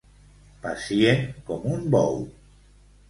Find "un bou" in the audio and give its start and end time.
1.75-2.19